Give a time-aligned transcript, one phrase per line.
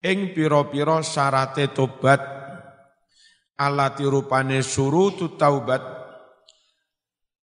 [0.00, 2.20] ing pira-pira syarate tobat
[3.60, 5.84] alati rupane surutu taubat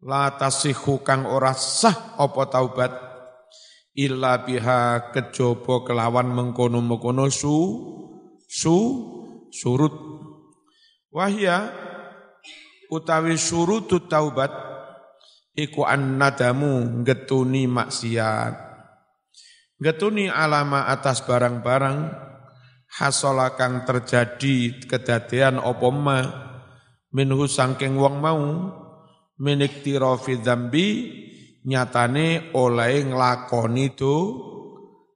[0.01, 2.93] la tasihu kang ora sah apa taubat
[3.97, 7.57] illa biha kejaba kelawan mengkono-mengkono su
[8.45, 8.77] su
[9.53, 9.97] surut.
[11.13, 11.73] Wahya
[12.93, 14.53] utawi surutu taubat
[15.57, 18.69] iku annadamu getuni maksiat.
[19.81, 22.26] Getuni alama atas barang-barang
[22.97, 26.19] hasola kang terjadi kedadean apa ma?
[27.13, 28.43] Minhu sangking wong mau.
[29.37, 30.87] Minik tirofi dzambi
[31.69, 34.17] nyatane oleh nglakoni do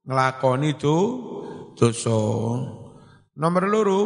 [0.05, 0.97] nglakoni do
[1.73, 2.21] dosa.
[3.41, 4.01] Nomor loro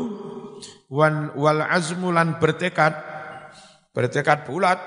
[0.87, 2.95] wan wal azmulan bertekad
[3.91, 4.79] bertekad bulat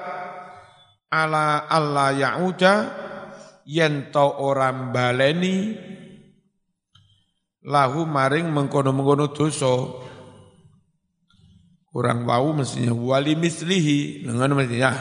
[1.11, 2.75] ala Allah ya'uda
[3.67, 5.75] yen to orang baleni
[7.67, 10.07] lahu maring mengkono-mengkono dosa.
[11.91, 14.23] Kurang wau mestinya wali mislihi.
[14.23, 14.91] Dengan mestinya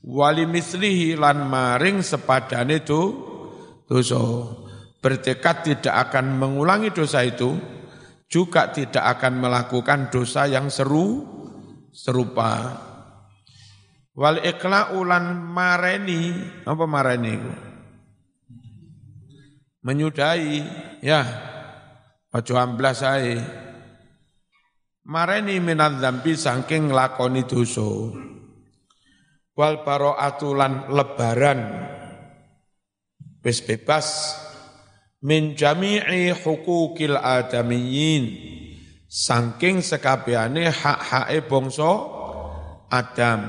[0.00, 3.02] wali mislihi lan maring sepadane itu
[3.84, 4.20] dosa.
[5.04, 7.52] Bertekad tidak akan mengulangi dosa itu
[8.24, 11.28] juga tidak akan melakukan dosa yang seru
[11.92, 12.80] serupa.
[14.16, 16.32] Wal ikla ulan mareni.
[16.64, 17.73] Apa mareni
[19.84, 20.64] menyudahi.
[21.04, 21.22] Ya
[22.32, 23.38] ojo amblas ae.
[25.04, 28.16] Mareni minadz dzambi saking nglakoni dosa.
[29.54, 31.60] Wal baro'atu lan lebaran.
[33.44, 34.40] Wis bebas.
[35.24, 38.24] Min jami'i hukukil adamiyyin.
[39.06, 41.92] Saking sekabehane hak-hake bangsa
[42.90, 43.40] Adam.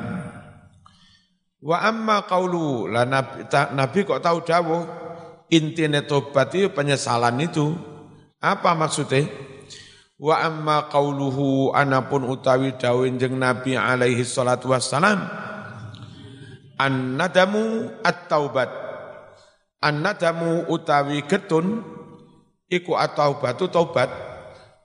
[1.66, 5.05] Wa amma qaulu la nabi, nabi kok tahu dawuh
[5.50, 7.76] intine tobat itu penyesalan itu.
[8.42, 9.26] Apa maksudnya?
[10.16, 15.28] Wa amma qauluhu anapun utawi dawin jeng Nabi alaihi salatu wassalam
[16.80, 18.72] an nadamu at-taubat.
[19.84, 21.84] An nadamu utawi getun
[22.72, 24.08] iku at-taubatu taubat.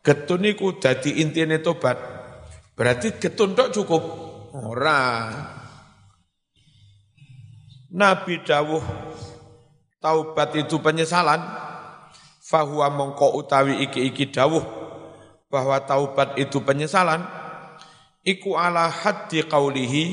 [0.00, 2.00] Getun iku dadi intine tobat.
[2.74, 4.02] Berarti getun tok cukup.
[4.56, 5.30] Ora.
[7.90, 8.82] Nabi dawuh
[10.00, 11.38] taubat itu penyesalan,
[12.40, 14.64] fahuwa mongko utawi iki-iki dawuh
[15.52, 17.22] bahwa taubat itu penyesalan,
[18.24, 20.04] iku ala haddi qawlihi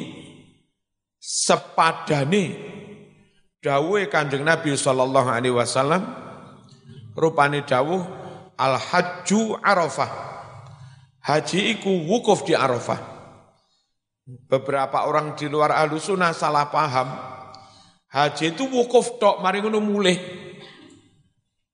[1.17, 2.53] sepadane
[3.63, 6.03] dawuh Kanjeng Nabi sallallahu alaihi wasallam
[7.17, 8.03] rupane dawuh
[8.59, 10.27] al hajju arafah.
[11.27, 13.03] Haji iku wukuf di Arafah.
[14.47, 17.36] Beberapa orang di luar alusuna salah paham
[18.07, 20.15] Haji itu wukuf tok mari ngono mulih.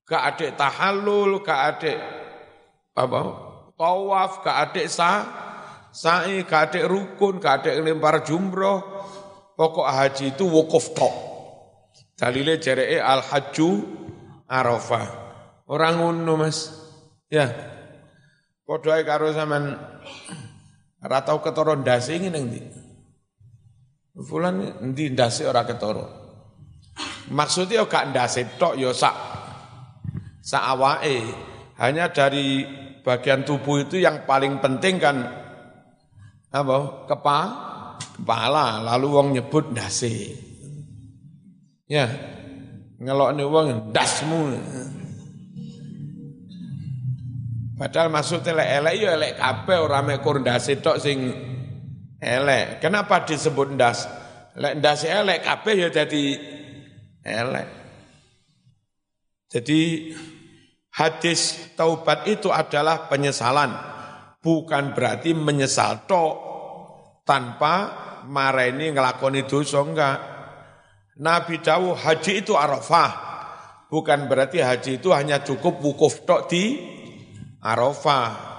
[0.04, 1.94] Gak ada tahallul, gak ada
[2.98, 3.20] apa?
[3.78, 5.12] Tawaf, gak ada sa
[5.94, 8.82] sa'i, gak ada rukun, gak ada lempar jumroh.
[9.54, 11.14] Pokok haji itu wukuf tok.
[12.18, 13.70] Dalile jareke al hajju
[14.50, 15.06] arafah.
[15.70, 16.74] Orang ngono Mas.
[17.30, 17.54] Ya.
[18.66, 19.78] Padha karo sampean
[21.04, 22.62] ratau ketara ndase ngene ndi.
[24.26, 26.23] Fulan ndi ndase ora ketara.
[27.32, 29.16] Maksudnya gak ndase tok ya sak
[30.44, 31.24] sak awake.
[31.80, 32.68] Hanya dari
[33.02, 35.18] bagian tubuh itu yang paling penting kan
[36.54, 37.08] apa?
[37.10, 37.40] Kepa,
[38.20, 40.36] kepala, lalu wong nyebut ndase.
[41.90, 42.06] Ya.
[43.04, 44.42] Ngelokne wong ndasmu.
[47.74, 51.34] Padahal maksudnya elek elek ya elek kabeh ora mek ndase tok sing
[52.22, 52.80] elek.
[52.80, 54.08] Kenapa disebut ndas?
[54.56, 56.24] Lek ndase elek kabeh ya jadi
[57.24, 57.68] elek.
[59.48, 60.12] Jadi
[60.94, 63.72] hadis taubat itu adalah penyesalan,
[64.44, 66.36] bukan berarti menyesal tok
[67.24, 67.76] tanpa
[68.28, 70.18] mareni ngelakoni dosa enggak.
[71.22, 73.12] Nabi dawuh haji itu Arafah,
[73.88, 76.82] bukan berarti haji itu hanya cukup wukuf tok di
[77.62, 78.52] Arafah.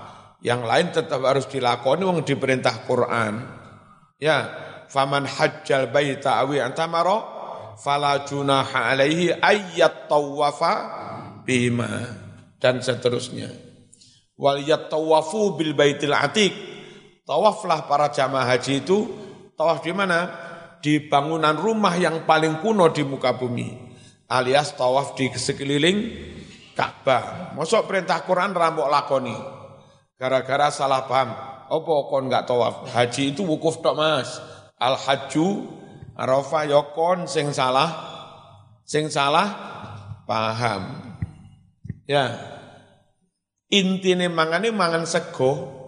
[0.44, 3.42] Yang lain tetap harus dilakoni wong diperintah Quran.
[4.20, 4.46] Ya,
[4.92, 7.33] faman hajjal baita awi antamaro
[7.78, 10.72] fala junaha alaihi ayyat tawafa
[11.44, 12.24] bima
[12.58, 13.52] dan seterusnya.
[14.34, 16.54] Wal yattawafu bil baitil atiq.
[17.24, 19.08] Tawaflah para jamaah haji itu
[19.56, 20.28] tawaf di mana?
[20.84, 23.96] Di bangunan rumah yang paling kuno di muka bumi.
[24.28, 25.98] Alias tawaf di sekeliling
[26.74, 27.54] Ka'bah.
[27.54, 29.36] Masuk perintah Quran rambok lakoni.
[30.18, 31.30] Gara-gara salah paham.
[31.64, 32.92] Apa kon enggak tawaf?
[32.92, 34.42] Haji itu wukuf tok Mas.
[34.76, 35.64] Al hajju
[36.14, 37.90] Arafah yokon ya sing salah
[38.86, 39.48] sing salah
[40.24, 41.14] paham.
[42.06, 42.54] Ya.
[43.74, 45.82] intine mangane mangan sego.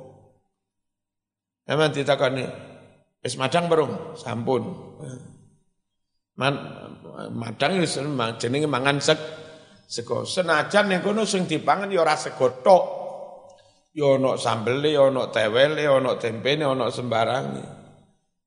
[1.67, 2.46] Emang ditakoni,
[3.23, 4.14] wis madang belum?
[4.14, 4.62] Sampun.
[6.38, 6.55] Man,
[7.34, 7.99] madang wis
[8.38, 9.19] jenenge mangan seg,
[9.90, 10.22] sego.
[10.22, 12.84] Senajan ning kono sing dipangan ya ora sego tok.
[13.96, 17.75] Ya ana sambele, ya ana tewele, ya ana tempene, ana sembarang.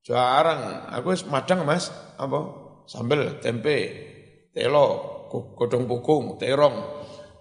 [0.00, 2.40] Jarang, aku madang Mas, apa?
[2.88, 3.76] Sambel, tempe,
[4.56, 6.76] telo, godong pukung, terong.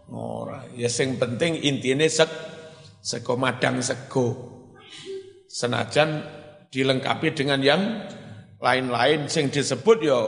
[0.09, 2.29] Ora, ya sing penting intine sek
[2.99, 4.57] sego madang sego.
[5.49, 6.25] Senajan
[6.69, 7.81] dilengkapi dengan yang
[8.61, 10.19] lain-lain sing disebut ya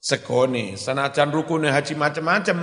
[0.00, 0.76] segone.
[0.76, 2.58] Senajan rukune haji macam-macam,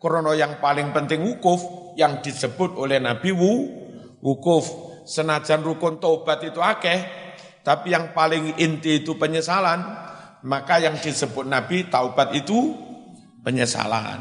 [0.00, 1.60] krono yang paling penting wukuf
[1.96, 3.52] yang disebut oleh Nabi wu
[4.22, 4.64] wukuf.
[5.02, 7.00] Senajan rukun taubat itu akeh,
[7.62, 9.82] tapi yang paling inti itu penyesalan,
[10.42, 12.74] maka yang disebut Nabi taubat itu
[13.46, 14.18] penyesalan.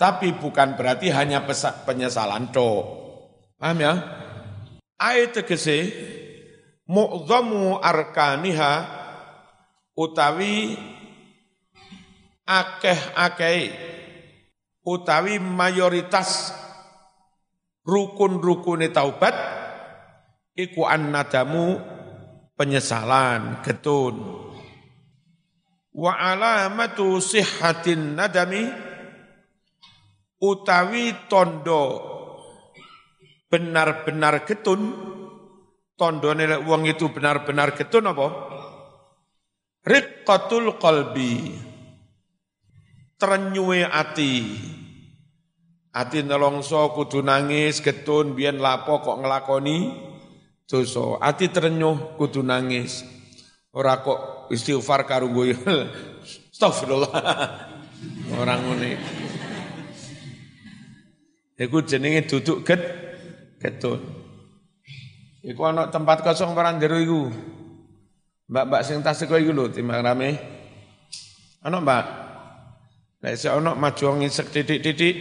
[0.00, 1.44] Tapi bukan berarti hanya
[1.84, 2.88] penyesalan to.
[3.60, 3.92] Paham ya?
[4.96, 5.92] Ayat tegese
[6.88, 8.72] mu'zamu arkaniha
[9.92, 10.80] utawi
[12.48, 13.60] akeh-akeh
[14.80, 16.56] utawi mayoritas
[17.84, 19.36] rukun-rukune taubat
[20.56, 21.99] iku annadamu
[22.60, 24.20] penyesalan getun.
[25.96, 28.68] Wa alamatu sihhatin nadami
[30.36, 32.04] utawi tondo
[33.48, 35.08] benar-benar getun.
[35.96, 38.28] Tondo nilai uang itu benar-benar getun apa?
[39.80, 41.56] Riqqatul qalbi.
[43.16, 44.36] Trenyuwe ati.
[45.92, 50.09] Ati nelongso kudu nangis getun biyen lapo kok ngelakoni
[50.70, 53.02] dosa ati trenyuh kudu nangis
[53.74, 55.50] ora kok istighfar karo gue
[56.54, 57.10] astagfirullah
[58.38, 58.90] orang ngene
[61.60, 62.80] Iku jenenge duduk get
[63.60, 64.00] getun.
[65.44, 67.22] Iku ana tempat kosong barang jero iku.
[68.48, 70.40] Mbak-mbak sing tas iku iku lho timbang rame.
[71.60, 72.04] Ana Mbak.
[73.20, 75.16] Nek sik ana maju ngisek titik-titik.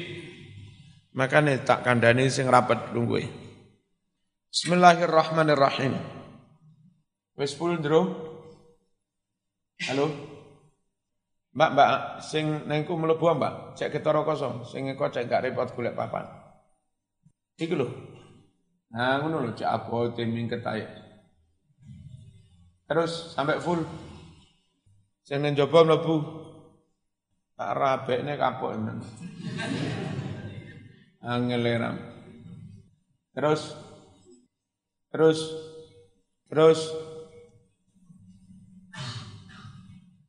[1.11, 3.48] Makane tak kandhani sing rapet lungguhe.
[4.49, 5.93] Bismillahirrahmanirrahim.
[7.37, 8.01] Wis full, Ndro?
[9.85, 10.09] Halo?
[11.53, 11.91] Mbak, mbak,
[12.25, 16.25] sing nengku melebu mbak, cek ketara kosong, sing engko cek gak repot golek papan.
[17.61, 17.87] Iku lho.
[18.89, 20.97] Nah, ngono lho, cek apa timing ketaya.
[22.89, 23.85] Terus sampai full.
[25.29, 26.15] Sing nang jaba mlebu.
[27.53, 28.97] Tak rabekne kapok men.
[31.21, 32.01] Angeleram.
[33.37, 33.88] Terus
[35.09, 35.69] terus
[36.49, 36.79] terus.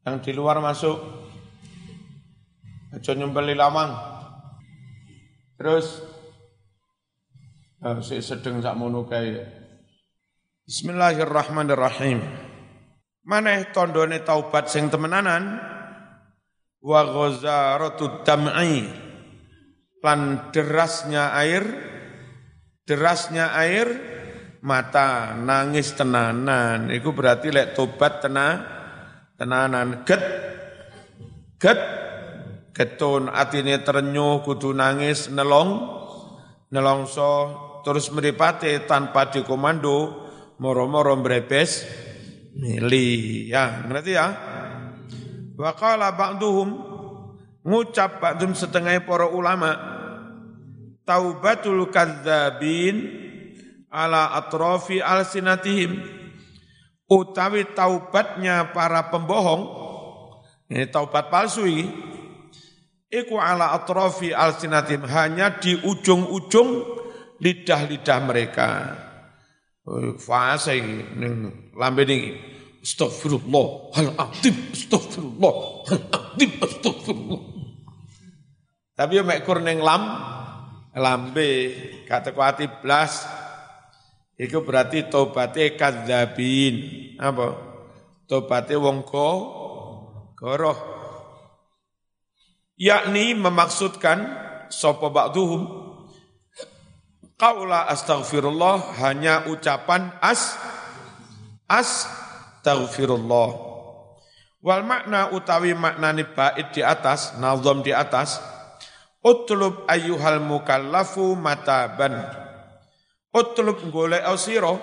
[0.05, 0.97] Yang di luar masuk.
[2.91, 3.94] Aja nyembeli lawang
[5.56, 6.03] terus.
[7.81, 9.09] Oh, si sedeng sak mono
[10.69, 12.21] Bismillahirrahmanirrahim.
[13.25, 15.56] Maneh tondone taubat sing temenanan.
[16.81, 18.85] Wa ghazaratud dam'i.
[20.05, 21.65] Lan derasnya air.
[22.85, 24.19] Derasnya air
[24.61, 26.89] mata nangis tenanan.
[26.93, 28.65] Iku berarti lek tobat tenang
[29.37, 30.05] tenanan.
[30.05, 30.23] Get
[31.61, 31.81] get.
[32.71, 35.85] Getun atine terenyuh kudu nangis nelong
[36.73, 37.33] nelongso.
[37.85, 41.85] Terus meripate tanpa dikomando moro-moro brebes
[42.57, 43.52] mili.
[43.52, 44.29] Ya ngerti ya?
[45.61, 46.69] Wa qala ba'duhum
[47.69, 49.76] ngucap ba'dum setengah para ulama
[51.05, 53.29] taubatul kadzabin
[53.90, 55.99] ala atrofi alsinatihim.
[57.11, 59.90] Utawi taubatnya para pembohong
[60.70, 61.90] ini taubat palsu ini
[63.11, 66.87] iku ala atrofi alsinatim hanya di ujung-ujung
[67.42, 68.68] lidah-lidah mereka.
[70.23, 72.32] Fase ini lambe niki.
[72.80, 75.54] Astagfirullah hal azim astagfirullah
[75.90, 77.42] hal azim astagfirullah.
[78.94, 80.06] Tapi yo mek kur ning lam
[80.94, 81.50] lambe
[82.06, 83.26] kata kuati blas
[84.40, 86.80] Iku berarti tobaté kadzabin.
[87.20, 87.61] Apa?
[88.25, 89.28] Tobaté wong ko
[90.32, 90.80] goroh.
[92.80, 94.25] Yakni memaksudkan
[94.73, 95.68] sapa ba'duhum
[97.37, 100.56] qaula astaghfirullah hanya ucapan as
[101.68, 103.68] astaghfirullah.
[104.64, 108.40] Wal makna utawi maknani bait di atas, nazam di atas,
[109.20, 112.39] utlub ayyuhal mukallafu mataban
[113.30, 114.75] Utlub golek sira.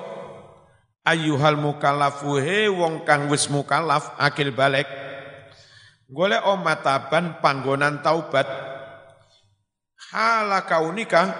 [1.07, 4.87] Ayyuhal mukallafu he wong kang wis mukallaf akil balik.
[6.07, 8.47] Golek mataban panggonan taubat.
[10.11, 11.35] Hala kaunika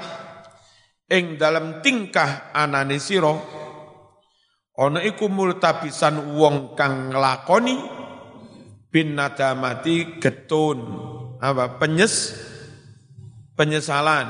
[1.08, 3.32] ing dalam tingkah anane sira.
[4.78, 7.76] Ana iku multabisan wong kang nglakoni
[8.92, 10.80] bin nadamati getun.
[11.40, 11.80] Apa?
[11.80, 12.36] Penyes
[13.56, 14.28] penyesalan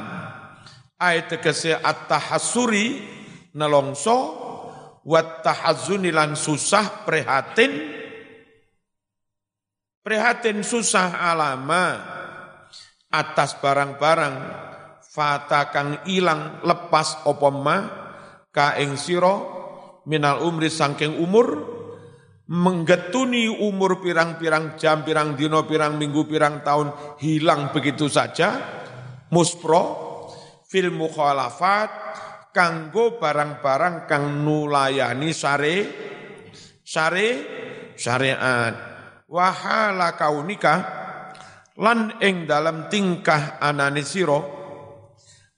[0.98, 3.06] ayat tegese at-tahassuri
[3.54, 4.18] nelongso
[5.06, 7.96] wat tahazzuni lan susah prihatin.
[10.02, 12.16] Prihatin susah alama.
[13.08, 14.36] Atas barang-barang
[15.00, 17.78] fata kang ilang lepas apa ma
[18.52, 19.32] ka ing sira
[20.04, 21.78] minal umri sangking umur
[22.52, 26.92] menggetuni umur pirang-pirang jam, pirang dino, pirang minggu, pirang tahun
[27.24, 28.60] hilang begitu saja.
[29.32, 30.07] Muspro
[30.68, 31.90] fil mukhalafat
[32.52, 35.76] kanggo barang-barang kang nulayani sare
[36.84, 37.30] sare
[37.96, 38.76] syariat.
[39.28, 40.76] Wahala kaunika
[41.80, 44.40] lan ing dalam tingkah anane sira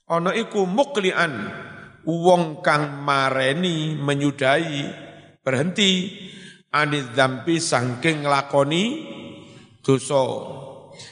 [0.09, 1.53] Ono iku muklian
[2.01, 4.81] wong kang mareni menyudahi
[5.45, 6.17] berhenti
[6.73, 9.05] anid dampi sangking lakoni
[9.85, 10.25] dosa.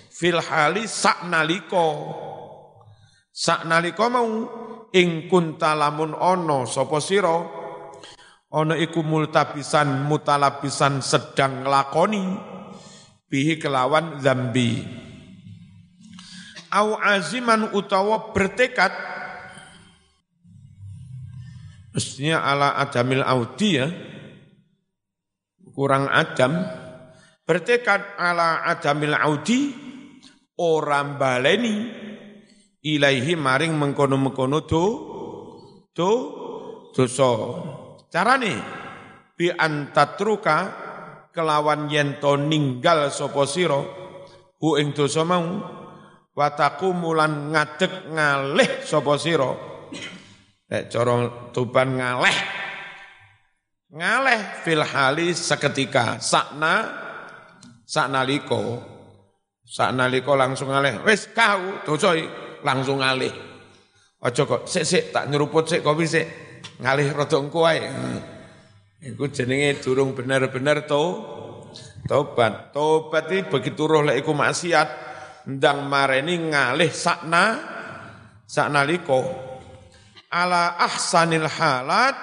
[0.10, 2.10] Fil hali saknaliko
[3.38, 4.30] saknaliko mau
[4.90, 7.38] ing kuntalamun ono sapa sira
[8.50, 12.34] ana iku multabisan mutalabisan sedang lakoni
[13.30, 14.82] bihi kelawan zambi.
[16.68, 18.92] Au aziman utawa bertekad
[21.96, 23.88] mestinya ala adamil audi ya
[25.72, 26.60] kurang adam
[27.48, 29.72] bertekad ala adamil audi
[30.60, 32.07] orang baleni
[32.84, 34.84] ilaihi maring mengkono-mengkono do
[35.94, 36.12] do
[36.94, 37.32] dosa.
[38.08, 38.54] Carane
[39.38, 40.58] bi antatruka
[41.34, 43.82] kelawan yen to ninggal sapa sira
[44.58, 45.46] hu ing dosa mau
[46.34, 49.52] wataku mulan ngadeg ngalih sapa sira.
[50.68, 51.16] Nek cara
[51.56, 52.38] tuban ngaleh
[53.88, 56.92] ngaleh fil hali seketika sakna
[57.88, 58.84] saknaliko
[59.64, 62.20] saknaliko langsung ngaleh wis kau dosa
[62.66, 63.34] langsung ngalih.
[64.18, 66.26] Aja kok sik sik tak nyeruput sik kopi sik.
[66.82, 67.82] Ngalih rada engko ae.
[68.98, 71.04] Iku jenenge durung bener-bener to
[72.10, 72.74] tobat.
[72.74, 74.90] Tobat iki begitu roh lek iku maksiat
[75.48, 77.62] ndang mareni ngalih sakna
[78.50, 79.22] saknaliko
[80.34, 82.18] ala ahsanil halat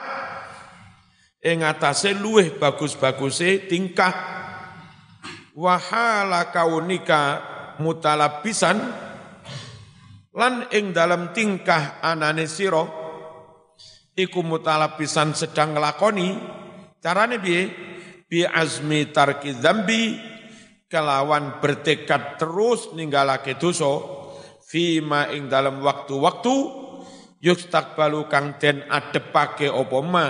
[1.44, 4.34] ing atase luweh bagus-baguse tingkah.
[5.54, 7.38] Wahala kaunika
[7.78, 9.03] mutalabisan
[10.34, 12.82] lan ing dalam tingkah anane sira
[14.18, 16.28] iku mutalabisan sedang nglakoni
[16.98, 17.62] carane piye?
[18.24, 20.18] Bi azmi tarki dzambi
[20.90, 24.00] kelawan bertekad terus ninggalake dosa
[24.66, 26.54] fima ing dalam waktu-waktu
[27.38, 30.28] yustakbalu kang den adepake apa ma?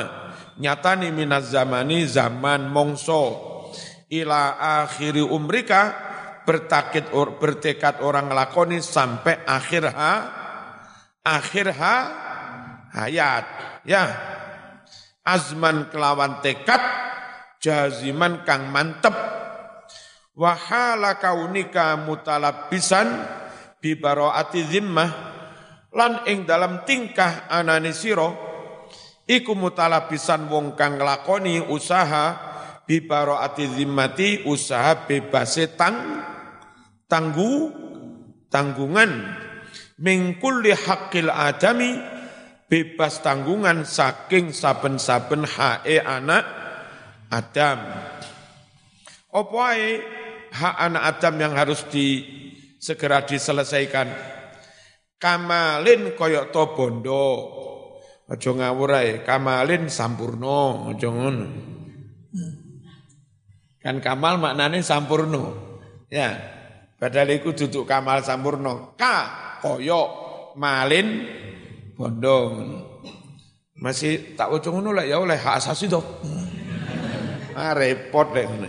[0.61, 3.55] Nyatani minaz zamani zaman mongso.
[4.13, 6.14] Ila akhiri umrika
[6.45, 10.13] bertakit or, bertekad orang lakoni sampai akhir ha
[11.25, 11.97] akhir ha
[12.95, 13.45] hayat.
[13.89, 14.05] Ya.
[15.25, 16.81] Azman kelawan tekad
[17.59, 19.17] jaziman kang mantep.
[20.37, 23.07] Wahala kaunika mutalabisan
[23.79, 25.11] bi baroati zimmah
[25.95, 28.35] lan ing dalam tingkah anane sira
[29.31, 32.35] iku mutalabisan wong kang nglakoni usaha
[32.83, 35.97] bi baroati zimmati usaha bebase tang
[37.11, 37.71] tanggu
[38.49, 39.11] tanggungan
[39.99, 41.99] mingkulli haqqil adami
[42.69, 46.65] bebas tanggungan saking saben-saben hae anak
[47.35, 47.79] Adam.
[49.35, 49.67] Apa
[50.55, 52.23] hak anak Adam yang harus di
[52.79, 54.07] segera diselesaikan.
[55.19, 57.27] Kamalin koyok to bondo.
[58.25, 61.13] Aja ngawur kamalin sampurno, aja.
[63.85, 65.45] Kan kamal maknane sampurno.
[66.09, 66.54] Ya.
[67.05, 68.97] Padahal iku duduk kamal sampurno.
[68.97, 69.17] Ka
[69.61, 70.09] koyok
[70.57, 71.29] malin
[71.93, 72.65] bondo.
[73.77, 76.01] Masih tak waca ngono lah ya oleh hak asasi to.
[77.61, 78.67] Ah repot lek ngono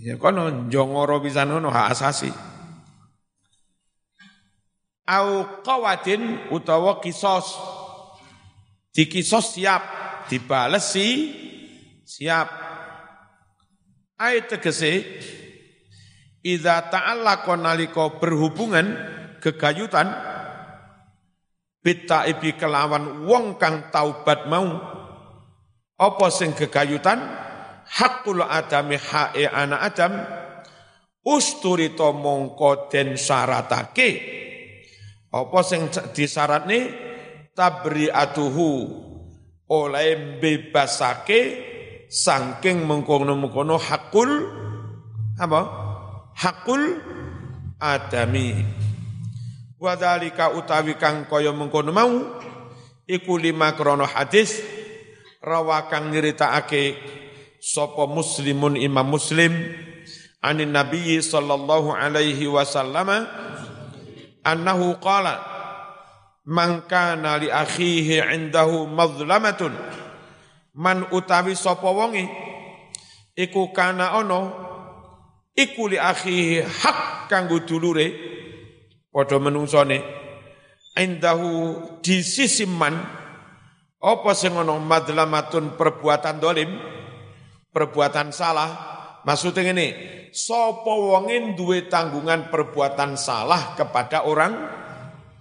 [0.00, 2.32] Ya kono jongoro bisa nono hak asasi.
[5.04, 7.52] Au qawadin utawa kisos.
[8.96, 9.84] Dikisos siap,
[10.32, 11.36] dibales si
[12.08, 12.48] siap.
[14.16, 15.04] Ayat tegese
[16.44, 18.84] Iza ta'allaqa nalika berhubungan
[19.40, 20.12] kegayutan
[22.28, 24.68] ibi kelawan wong kang taubat mau
[25.96, 27.44] apa sing kegayutan?
[27.84, 30.12] Hakul adami hae anak adam
[31.20, 34.08] usturito mongko den syaratake
[35.28, 36.78] Apa sing disyaratne
[37.52, 38.70] tabri'atuhu
[39.68, 41.40] oleh bebasake
[42.08, 44.30] saking mengkono-mengkono hakul
[45.36, 45.83] apa?
[46.34, 46.98] Hakul
[47.78, 48.66] adami.
[49.78, 52.40] Wadhalika utawi kang kaya mengkono mau
[53.04, 54.64] iku lima krono hadis
[55.44, 56.96] rawakang nyeritakake
[57.60, 59.52] sapa muslimun imam muslim
[60.40, 63.28] anin nabi sallallahu alaihi wasallam
[64.40, 65.44] annahu qala
[66.48, 69.72] man kana li akhihi indahu madlamatun
[70.72, 72.24] man utawi sapa wonge
[73.36, 74.63] iku kana ana
[75.54, 78.10] iku li akhihi hak kanggo dulure
[79.08, 80.22] padha menungsone.
[80.94, 81.50] Indahu
[82.06, 82.94] di sisi man
[83.98, 86.70] apa sing ana madlamatun perbuatan dolim
[87.74, 88.70] perbuatan salah?
[89.26, 89.88] Maksudnya ini
[90.30, 94.54] sapa wonge duwe tanggungan perbuatan salah kepada orang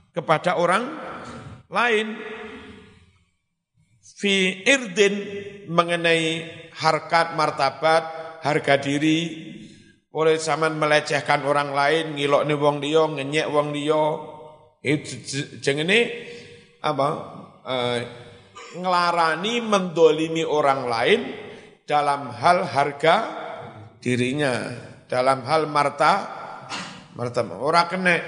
[0.09, 0.89] kepada orang
[1.69, 2.17] lain?
[4.01, 5.15] Fi irdin
[5.69, 8.03] mengenai harkat martabat
[8.41, 9.52] harga diri
[10.13, 14.05] oleh zaman melecehkan orang lain ngilok nih wong liya ngenyek wong liya
[14.85, 15.17] itu
[15.57, 16.29] jengene
[16.85, 17.07] apa
[17.65, 17.99] eh,
[18.77, 21.19] ngelarani mendolimi orang lain
[21.83, 23.15] dalam hal harga
[23.97, 24.53] dirinya
[25.09, 26.13] dalam hal marta
[27.17, 27.41] marta.
[27.57, 28.21] Ora kene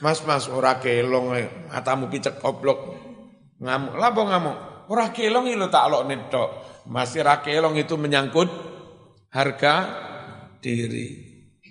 [0.00, 1.32] mas mas ora kelong
[1.72, 2.78] matamu picek goblok
[3.62, 3.94] ngamuk.
[3.96, 4.56] Lapo ngamuk?
[4.90, 6.48] Ora kelong itu tak lok netok
[6.90, 8.50] masih ora kelong itu menyangkut
[9.30, 9.74] harga
[10.62, 11.06] diri.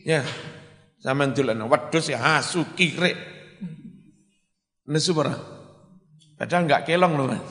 [0.03, 0.21] Ya
[0.99, 3.15] zaman dulu wedus ya asu kirek
[4.85, 5.15] nesu
[6.35, 7.47] padahal enggak kelong loh mas.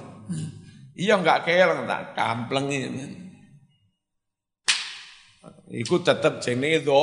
[0.94, 3.30] Iya enggak kelong tak kampleng ini
[5.70, 7.02] Iku tetap jenenge do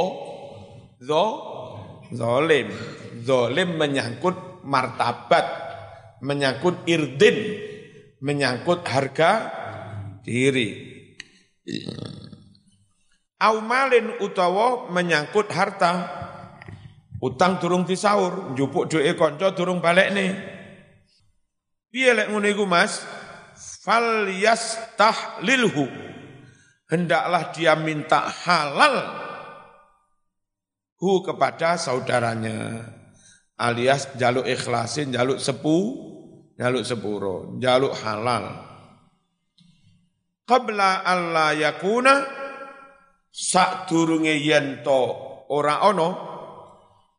[1.00, 1.26] do
[2.12, 2.68] zolim.
[3.24, 5.48] Zolim menyangkut martabat,
[6.20, 7.38] menyangkut irdin,
[8.20, 9.32] menyangkut harga
[10.20, 11.00] diri.
[13.38, 16.10] Aumalin utawa menyangkut harta.
[17.18, 20.38] Utang durung disaur, njupuk duwe kanca durung balekne.
[21.90, 23.02] Piye lek ngono iku Mas?
[23.58, 26.08] Fal yastahlilhu
[26.88, 28.96] hendaklah dia minta halal
[30.98, 32.84] hu kepada saudaranya
[33.60, 35.78] alias jaluk ikhlasin jaluk sepu
[36.56, 38.64] jaluk sepuro jaluk halal
[40.48, 42.37] qabla alla yakuna
[43.30, 45.02] sadurunge yen to
[45.52, 46.10] ora ana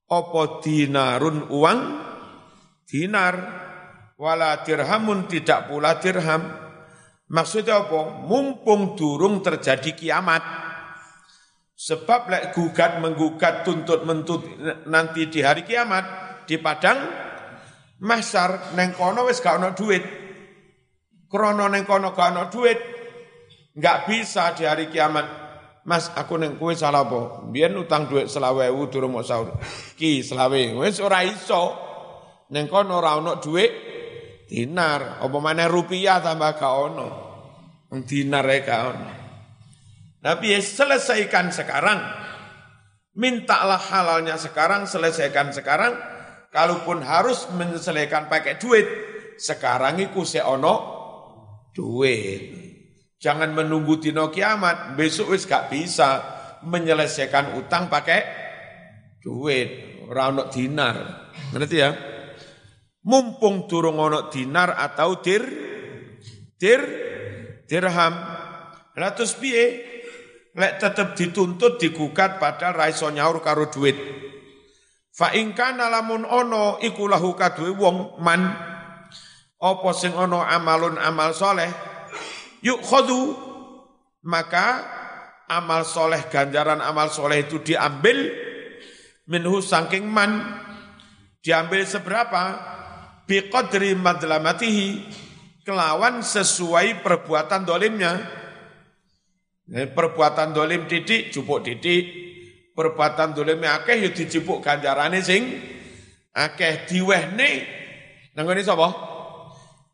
[0.09, 1.81] apa dinarun uang
[2.89, 3.35] dinar
[4.17, 6.69] wala dirhamun tidak pula dirham
[7.29, 8.25] Maksudnya apa?
[8.25, 10.41] Mumpung durung terjadi kiamat.
[11.79, 14.43] Sebab lek gugat menggugat tuntut mentut
[14.91, 16.05] nanti di hari kiamat
[16.43, 16.99] di padang
[18.03, 20.03] masar neng kono wis gak ono duit.
[21.31, 22.81] Krono neng kono gak ono duit.
[23.79, 25.48] Nggak bisa di hari kiamat.
[25.89, 27.49] Mas, aku neng kue salah apa?
[27.49, 29.57] Biar utang duit selawewu durung mau sahur.
[29.97, 31.73] Ki selawe, wis ora iso.
[32.53, 33.73] Neng kono ora ono duit,
[34.45, 37.09] dinar, apa mana rupiah tambah gak ono.
[38.05, 39.09] Dinar ya ono.
[40.21, 42.05] Tapi ya selesaikan sekarang.
[43.17, 45.97] Mintalah halalnya sekarang, selesaikan sekarang.
[46.53, 48.85] Kalaupun harus menyelesaikan pakai duit,
[49.41, 50.75] sekarang iku se ono
[51.73, 52.68] duit.
[53.19, 56.23] Jangan menunggu dino kiamat, besok wis gak bisa
[56.63, 58.23] menyelesaikan utang pakai
[59.19, 60.97] duit, ora ono dinar.
[61.51, 61.91] Ngerti ya?
[63.09, 65.43] mumpung durung ana dinar atau dir
[66.61, 66.81] dir
[67.65, 68.15] dirham.
[68.99, 69.87] Lah terus piye?
[70.59, 73.95] Lek tetep dituntut digugat padahal ra iso nyaur karo duit.
[75.15, 78.43] Fa in kana lamun ana iku lahu kaduwe wong man
[79.59, 81.71] apa sing ana amalun amal soleh
[82.65, 83.37] yuk khodu
[84.27, 84.85] maka
[85.49, 88.29] amal soleh ganjaran amal soleh itu diambil
[89.29, 90.61] minhu sangking man
[91.45, 92.59] diambil seberapa
[93.29, 95.05] biqadri madlamatihi
[95.69, 98.17] kelawan sesuai perbuatan dolimnya.
[99.69, 102.09] Perbuatan dolim didik, jupuk didik.
[102.73, 105.45] Perbuatan dolimnya akeh yuk dicupuk ganjarane sing
[106.33, 107.69] akeh diwehne.
[108.33, 108.89] Nanggone sapa?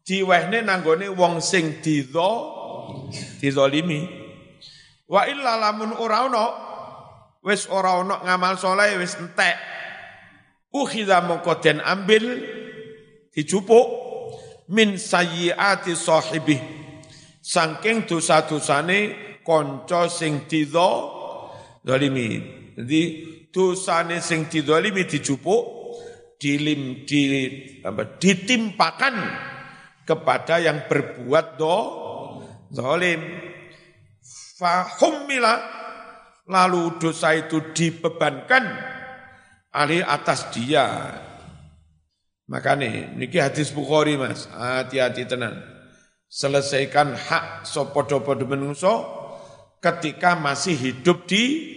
[0.06, 2.53] Diwehne nanggone wong sing didho
[3.40, 4.06] dizalimi.
[5.08, 6.44] Wa illa lamun ora ana
[7.44, 9.56] wis ora ana ngamal saleh wis entek.
[10.74, 12.24] Ukhidha mongko den ambil
[13.30, 13.86] dicupuk
[14.72, 16.58] min sayyiati sahibih
[17.44, 18.98] saking dosa-dosane
[19.44, 20.90] kanca sing didho
[21.84, 22.40] zalimi.
[22.74, 23.02] Jadi
[23.54, 25.62] dosane sing dizalimi dicupuk,
[26.40, 27.22] dilim di
[27.84, 29.14] apa, ditimpakan
[30.02, 31.78] kepada yang berbuat do
[32.74, 33.22] zalim.
[34.58, 35.54] Fahumila
[36.46, 38.64] lalu dosa itu dibebankan
[39.70, 41.14] alih atas dia.
[42.44, 44.50] Maka nih niki hadis Bukhari Mas.
[44.50, 45.56] Hati-hati tenang.
[46.28, 49.06] Selesaikan hak sopodo-podo menungso
[49.78, 51.72] ketika masih hidup di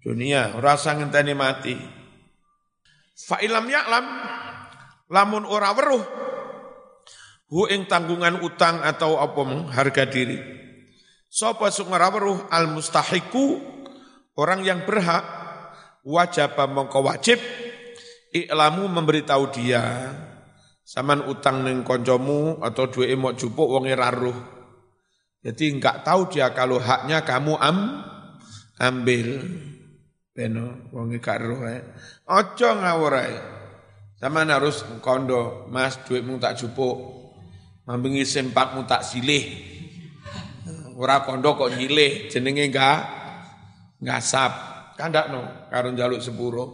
[0.00, 0.56] dunia.
[0.56, 1.76] Rasa ngenteni mati.
[3.14, 4.06] Fa ilam ya'lam
[5.10, 6.23] lamun ora weruh
[7.54, 10.34] hu ing tanggungan utang atau apa harga diri.
[11.30, 13.62] Sapa sing al mustahiku
[14.34, 15.22] orang yang berhak
[16.02, 17.38] wajib mongko wajib
[18.34, 20.10] iklamu memberitahu dia
[20.82, 24.34] saman utang ning koncomu atau dua emok jupuk wong raruh.
[25.46, 27.78] Jadi enggak tahu dia kalau haknya kamu am
[28.82, 29.46] ambil.
[30.34, 31.78] Beno wong gak roh ae.
[32.26, 33.38] Aja ngawur ae.
[34.18, 37.23] Harus kondo, Mas duitmu tak jupuk
[37.84, 39.72] mambengi sempakmu tak silih.
[40.94, 42.98] Ora kondo kok nyilih, jenenge enggak
[44.00, 44.52] ngasap.
[44.94, 46.66] Kandakno karo njaluk sepuro.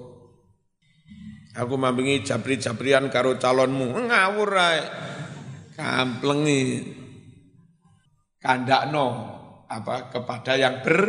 [1.56, 3.96] Aku mambengi jabri-jabrian karo calonmu.
[3.96, 4.80] Ngawur ae.
[5.74, 6.62] Kamplengi.
[8.36, 9.06] Kandakno
[9.66, 11.00] apa kepada yang ber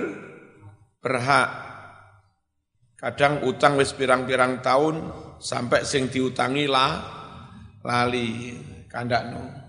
[1.04, 1.50] berhak.
[2.96, 5.10] Kadang utang wis pirang-pirang tahun
[5.42, 7.02] sampai sing diutangi lah
[7.82, 8.54] lali
[8.86, 9.61] kandakno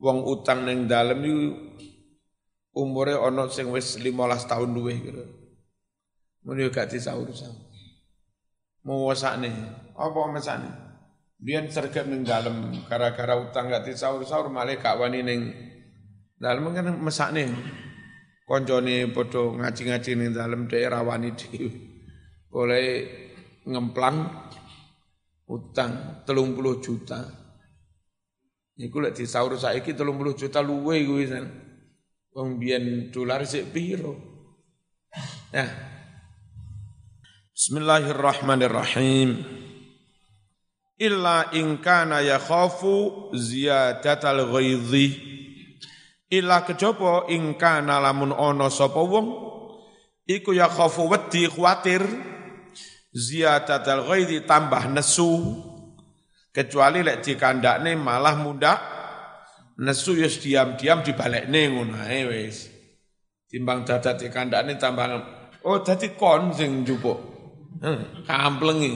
[0.00, 1.38] wong utang ning dalem iki
[2.72, 5.24] umure ana sing wis 15 tahun luwih kira.
[6.40, 7.52] Muni gak disaur-saur.
[8.88, 9.52] Mau wasakne,
[9.92, 10.72] apa mesane?
[11.36, 15.40] Biyen sergap ning dalem gara-gara utang gak disaur-saur malah gak wani ning
[16.40, 17.52] dalem kan mesakne.
[18.48, 21.70] Koncone padha ngaji-ngaji ning dalem daerah wani dhewe.
[22.50, 22.86] Oleh
[23.68, 24.26] ngemplang
[25.46, 27.39] utang 30 juta.
[28.80, 31.44] Iku lek disaur saiki 30 juta luwe kuwi san.
[32.32, 34.16] Wong biyen dolar sik piro?
[35.52, 35.68] Ya.
[37.52, 39.44] Bismillahirrahmanirrahim.
[40.96, 45.28] Illa in kana yakhafu ziyadatal ghaidhi.
[46.32, 49.28] Illa kejaba in kana lamun ana sapa wong
[50.24, 52.00] iku yakhafu wedi kuatir
[53.12, 55.68] ziyadatal ghaidhi tambah nesu
[56.50, 58.74] Kecuali lek dikandakne malah muda
[59.78, 62.66] nesu yus diam-diam dibalekne ngono ae wis.
[63.46, 65.06] Timbang dadat dikandakne tambah
[65.62, 67.18] oh dadi kon sing njupuk.
[67.78, 68.94] Hmm, kamplengi.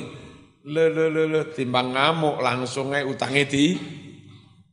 [0.64, 3.78] Le le le le timbang ngamuk langsung ae utange di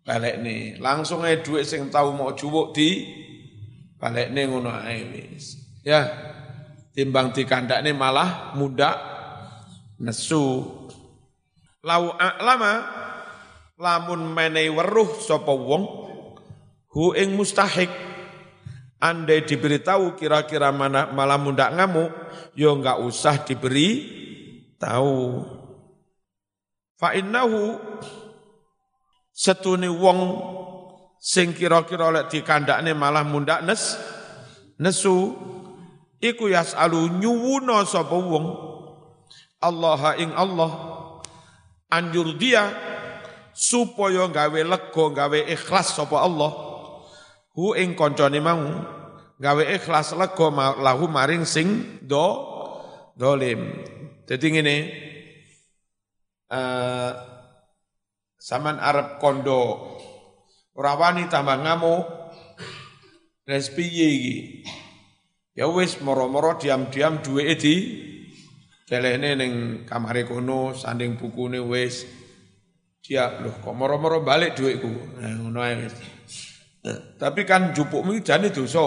[0.02, 0.82] balekne.
[0.82, 3.06] Langsung ae dhuwit sing tau mau jupuk di
[4.02, 5.78] balekne ngono ae wis.
[5.86, 6.10] Ya.
[6.92, 8.92] Timbang dikandakne malah muda
[10.02, 10.66] nesu
[11.82, 12.74] Lau a'lama
[13.82, 15.84] lamun menei weruh sapa wong
[16.94, 17.90] hu ing mustahik.
[19.02, 22.14] Andai diberitahu kira-kira mana malah mundak ngamuk
[22.54, 23.90] yo ya enggak usah diberi
[24.78, 25.42] tahu.
[27.02, 27.82] Fa innahu
[29.34, 30.20] setune wong
[31.18, 33.98] sing kira-kira lek dikandakne malah mundak nes
[34.78, 35.34] nesu
[36.22, 38.70] iku yasalu nyuwuna sapa wong.
[39.62, 40.91] Allah ing Allah
[41.92, 42.72] anjur dia
[43.52, 46.52] supaya gawe lega gawe ikhlas sapa Allah.
[47.52, 48.64] Hu ing kancane mau
[49.36, 50.48] gawe ikhlas lega
[50.80, 52.48] lahu maring sing do
[53.20, 53.84] dolim.
[54.24, 54.76] Dadi ngene
[56.48, 57.12] uh,
[58.40, 60.00] saman Arab kondo
[60.74, 62.04] ora wani tambah ngamuk.
[63.52, 64.64] Wis iki?
[65.52, 67.76] Ya wis moro-moro diam-diam duwe di
[68.92, 69.54] kelehne ning
[69.88, 72.04] kamare kono sanding bukune wis
[73.00, 75.88] dia loh kok moro-moro balik duitku nah, ngono ae.
[75.88, 75.96] Wis
[77.22, 78.82] tapi kan jupukmu jane dosa.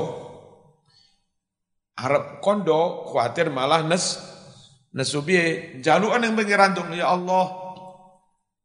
[1.94, 4.18] Arep kondo khawatir malah nes
[4.90, 5.78] nesu piye?
[5.78, 7.54] Jalukan yang pengiran ya Allah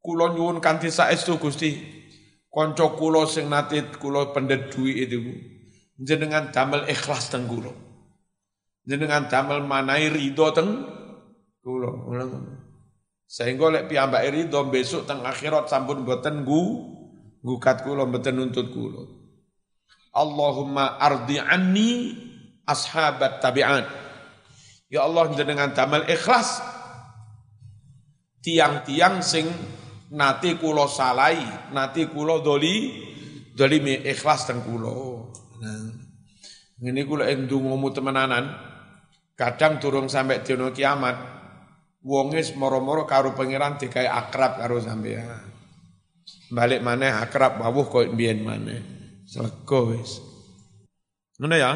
[0.02, 2.02] kula nyuwun kanthi saestu Gusti.
[2.50, 5.22] Kanca kula sing nate kula pendet duit itu
[5.94, 7.46] jenengan damel ikhlas teng
[8.82, 10.82] jenengan damel manai ridho teng
[11.60, 12.56] Kula ulang.
[13.30, 16.62] Sehingga lek piyambake ridho besok teng akhirat sampun boten nggu
[17.44, 19.06] ngukat kula boten nuntut kula.
[20.10, 22.16] Allahumma ardi anni
[22.66, 23.86] ashabat tabi'at.
[24.90, 26.58] Ya Allah jenengan damel ikhlas
[28.42, 29.46] tiang-tiang sing
[30.10, 31.38] nati kula salai,
[31.70, 33.06] nati kula doli
[33.54, 34.90] doli mi ikhlas teng kula.
[35.62, 35.92] Nah,
[36.82, 38.50] ngene kula endungomu temenanan,
[39.38, 41.39] kadang durung sampai dina kiamat,
[42.00, 45.28] Wonge moro-moro karo pangeran digawe akrab karo sampean.
[46.48, 48.80] Balik mana akrab wawuh kok mbiyen maneh.
[49.28, 50.18] Selego wis.
[51.36, 51.72] Ngono ya.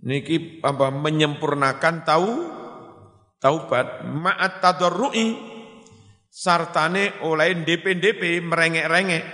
[0.00, 2.32] Niki apa menyempurnakan tahu
[3.40, 5.36] taubat ma'at tadarrui
[6.30, 9.24] sartane oleh DP-DP merengek-rengek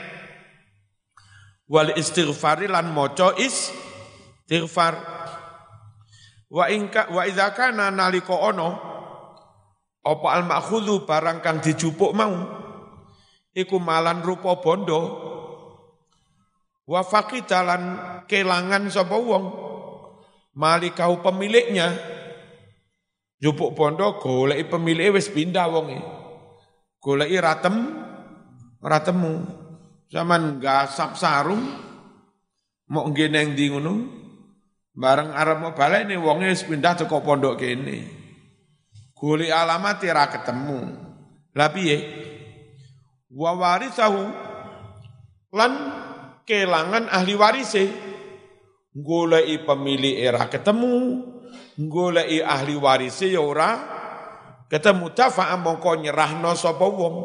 [1.68, 4.94] wal istighfari lan maca istighfar
[6.50, 8.95] wa ingka wa idza kana nalika ono
[10.06, 12.62] apa al makhudhu barang kang dijupuk mau?
[13.50, 15.26] Iku malan rupa bondo.
[16.86, 17.82] Wa faqidalan
[18.30, 19.44] kelangan sapa wong?
[20.54, 21.90] Malikau pemiliknya.
[23.42, 25.98] Jupuk bondo golek pemiliknya wis pindah wonge.
[27.02, 27.74] Golek ratem
[28.78, 29.42] ratemu
[30.06, 31.66] zaman gasap sarung
[32.86, 33.94] mau ngeneng di ngono?
[34.96, 38.25] Bareng arep mau balik nih wonge wis pindah teko pondok kene
[39.16, 40.78] golek alamat ora ketemu.
[41.56, 41.96] Lah piye?
[43.32, 44.22] Wa warisahu
[45.56, 45.72] lan
[46.44, 47.84] kelangan ahli warise.
[48.96, 51.20] Golei pemilik era ketemu,
[51.84, 53.76] golei ahli waris ya ora
[54.72, 55.12] ketemu.
[55.12, 57.16] Dafa mongko nyerahno sapa wong,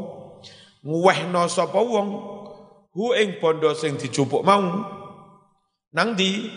[0.84, 2.08] nguwehno sapa wong
[2.91, 4.84] hu ing bondo sing dicupuk mau.
[5.95, 6.51] Nang di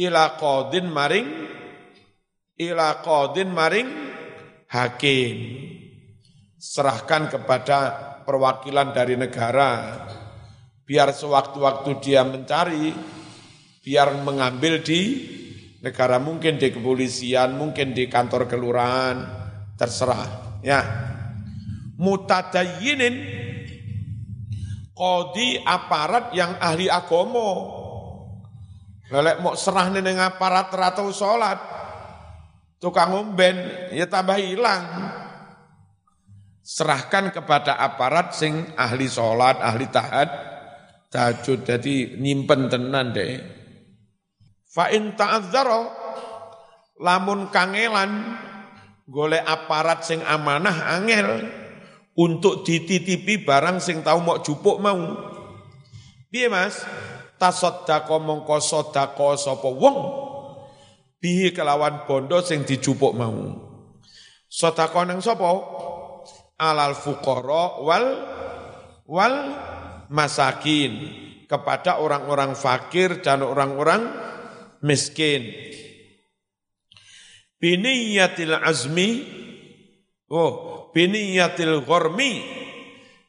[0.00, 1.28] ila qadin maring
[2.56, 3.88] ila qadin maring
[4.70, 5.36] hakim.
[6.56, 7.78] Serahkan kepada
[8.26, 10.02] perwakilan dari negara
[10.86, 12.90] biar sewaktu-waktu dia mencari
[13.86, 15.02] biar mengambil di
[15.78, 19.16] negara mungkin di kepolisian, mungkin di kantor kelurahan,
[19.78, 20.58] terserah.
[20.66, 20.82] Ya.
[21.96, 23.14] Mutadayinin
[24.90, 27.50] kodi aparat yang ahli agomo.
[29.06, 31.75] Lelek mau serah neng aparat ratau sholat,
[32.80, 34.84] tukang umben, ya tambah hilang.
[36.66, 40.28] Serahkan kepada aparat sing ahli sholat, ahli tahat,
[41.14, 43.38] tahajud, jadi nyimpen tenan deh.
[44.66, 45.88] Fa in ta'azzara
[46.98, 48.36] lamun kangelan
[49.06, 51.46] golek aparat sing amanah angel
[52.18, 54.98] untuk dititipi barang sing tahu mau jupuk mau.
[56.32, 56.82] Piye Mas?
[57.36, 60.25] Tasaddaqa mongko sedekah sapa wong
[61.26, 63.34] bihi kelawan bondo sing dijupuk mau.
[64.46, 65.50] Sedekah nang sapa?
[66.54, 68.06] Alal fuqara wal
[69.10, 69.36] wal
[70.06, 71.10] masakin
[71.50, 74.06] kepada orang-orang fakir dan orang-orang
[74.86, 75.50] miskin.
[77.58, 79.26] Biniyatil azmi,
[80.30, 82.46] oh, biniyatil ghormi,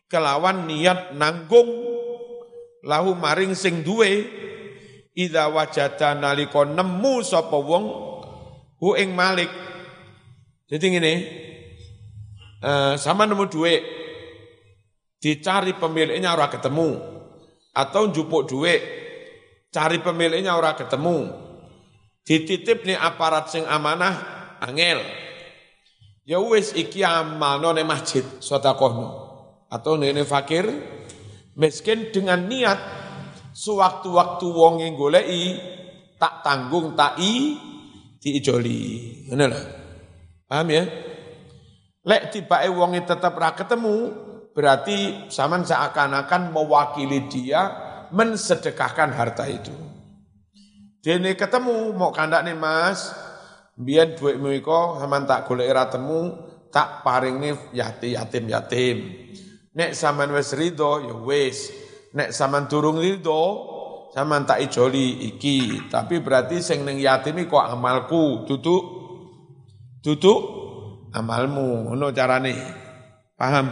[0.06, 1.66] kelawan niat nanggung,
[2.86, 4.46] lahu maring sing duwe,
[5.18, 7.86] ida wajada naliko nemu sapa wong,
[8.78, 9.50] hu ing malik.
[10.70, 11.14] Jadi ngene,
[12.62, 13.82] uh, sama nemu duit,
[15.18, 17.02] dicari pemiliknya ora ketemu,
[17.74, 18.82] atau jupuk duit,
[19.74, 21.34] cari pemiliknya ora ketemu,
[22.22, 24.16] dititip nih aparat sing amanah
[24.62, 25.02] angel.
[26.28, 29.26] Ya wis iki amalno masjid sedekahno.
[29.72, 30.68] Atau nene fakir.
[31.58, 33.07] Miskin dengan niat
[33.58, 35.58] sewaktu-waktu wong yang golei
[36.22, 37.58] tak tanggung tak i
[38.22, 38.82] diijoli.
[39.30, 39.62] Ngono lho.
[40.46, 40.84] Paham ya?
[42.08, 44.14] Lek tibake wonge tetap ra ketemu
[44.54, 47.68] berarti zaman seakan-akan mewakili dia
[48.14, 49.76] mensedekahkan harta itu.
[51.04, 53.12] Dene ketemu mau kandak nih mas,
[53.76, 56.32] biar duit iko sama tak golek era temu,
[56.72, 58.98] tak paring nih yati yatim yatim.
[59.76, 61.70] Nek saman wes rido ya wes,
[62.18, 63.42] nek saman turung rido,
[64.18, 65.86] saman tak ijoli iki.
[65.86, 68.84] Tapi berarti sing neng yatim kok amalku, tutup,
[70.02, 70.42] tutup
[71.14, 71.94] amalmu.
[71.94, 72.58] Ono carane,
[73.38, 73.70] paham?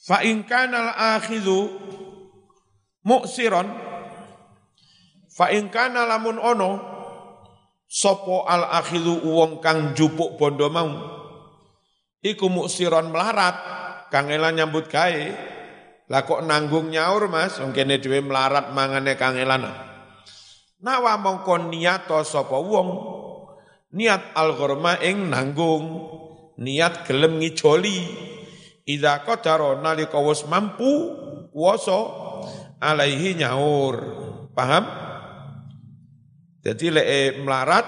[0.00, 1.68] Fa in kana al-akhidhu
[3.04, 3.68] muksiron.
[5.28, 6.94] Fa in kana ono
[7.90, 10.90] sapa al akhilu wong kang jupuk bondo mau?
[12.24, 13.56] Iku muksiron melarat
[14.08, 15.53] kang nyambut gawe
[16.04, 17.56] lah kok nanggung nyaur Mas?
[17.60, 19.64] Wong kene dhewe melarat mangane kang elan.
[20.84, 22.88] Nawa mongko niat sapa wong?
[23.96, 26.12] Niat al ghurma ing nanggung.
[26.60, 27.98] Niat gelem ngijoli.
[28.84, 30.92] Idza qadara nalika wis mampu
[31.48, 32.00] kuwasa
[32.84, 33.96] alaihi nyaur.
[34.52, 34.84] Paham?
[36.60, 37.86] Jadi lek melarat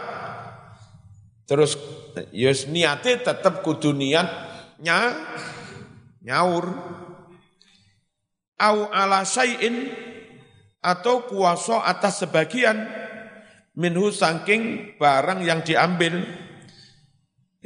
[1.45, 1.77] terus
[2.33, 4.29] yus ya niate tetap kudu niat
[4.83, 5.15] nya,
[6.25, 6.65] nyaur
[8.57, 9.93] au ala syai'in
[10.81, 12.89] atau kuasa atas sebagian
[13.77, 16.25] minhu saking barang yang diambil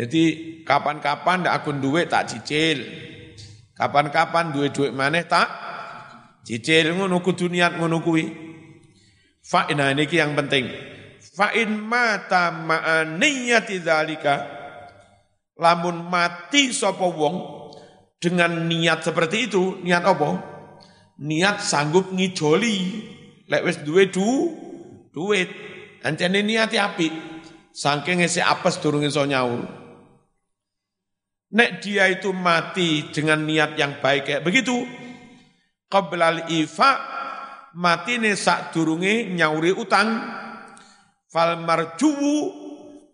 [0.00, 0.24] Jadi
[0.64, 2.80] kapan-kapan ndak akun duit tak cicil.
[3.76, 5.44] Kapan-kapan duit-duit maneh tak
[6.40, 8.24] cicil ngono kudu niat ngono kuwi.
[9.44, 10.72] Fa nah ini yang penting.
[11.36, 14.34] Fa in mata ma'aniyati dzalika
[15.60, 17.68] lamun mati sapa wong
[18.16, 20.49] dengan niat seperti itu, niat apa?
[21.20, 22.76] Niat sanggup ngijoli
[23.44, 24.28] lek wis duwe du
[25.12, 25.52] duit.
[26.00, 27.08] Ancene niat api.
[27.70, 29.80] Saking isi apes durung iso nyaur.
[31.50, 34.86] Nek dia itu mati dengan niat yang baik kayak begitu,
[35.90, 36.90] qablal ifa
[37.74, 40.30] mati nih sak durunge nyauri utang,
[41.26, 42.54] fal marjuwu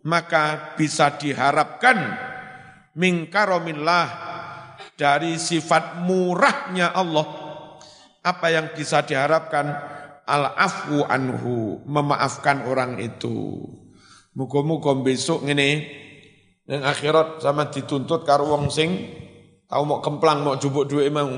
[0.05, 1.97] maka bisa diharapkan
[2.93, 4.05] mingkaromillah
[4.93, 7.46] dari sifat murahnya Allah.
[8.27, 9.95] Apa yang bisa diharapkan?
[10.27, 13.63] Al-afu anhu, memaafkan orang itu.
[14.35, 15.87] Muka-muka besok ini
[16.67, 19.07] yang akhirat sama dituntut karo wong sing
[19.71, 21.31] tau mau kemplang mau jupuk duit mau.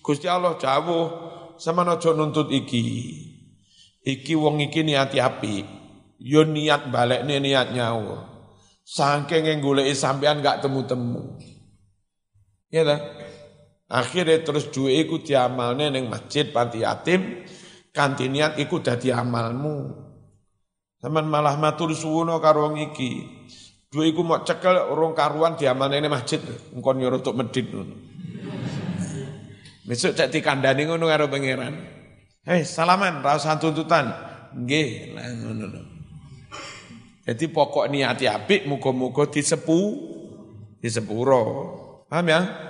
[0.00, 1.10] Gusti Allah jawab
[1.58, 2.86] sama nojo nuntut iki.
[4.06, 5.66] Iki wong iki niati api.
[6.22, 8.30] Yo niat balik nih niat nyawa.
[8.86, 11.34] Sangking yang golek sampean gak temu-temu.
[12.70, 13.00] Ya lah.
[13.90, 17.42] Akhirnya terus duit iku diamalnya neng masjid panti yatim.
[17.90, 19.90] Kanti niat iku dadi amalmu.
[21.02, 23.26] Zaman malah matur suwono karo wong iki.
[23.90, 26.38] Dua iku mau cekel orang karuan ini masjid,
[26.70, 27.66] engkau nyuruh untuk medit
[29.82, 31.74] Besok cek dikandani ngono karo pangeran.
[32.46, 34.14] Hei salaman, rasa tuntutan.
[34.54, 35.66] Nggih, ngono
[37.26, 39.98] Jadi pokok niati apik muga-muga disepu
[40.78, 41.42] disepuro.
[42.06, 42.69] Paham ya?